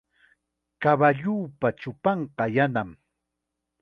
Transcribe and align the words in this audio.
Kawalluupa 0.81 1.67
chupanqa 1.81 2.43
yanam. 2.55 2.89